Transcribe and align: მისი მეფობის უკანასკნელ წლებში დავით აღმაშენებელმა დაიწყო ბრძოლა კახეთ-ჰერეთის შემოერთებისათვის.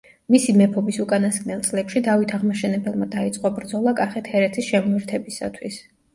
მისი 0.35 0.53
მეფობის 0.59 0.95
უკანასკნელ 1.03 1.61
წლებში 1.67 2.01
დავით 2.07 2.33
აღმაშენებელმა 2.39 3.09
დაიწყო 3.17 3.53
ბრძოლა 3.61 3.95
კახეთ-ჰერეთის 4.01 4.73
შემოერთებისათვის. 4.73 5.81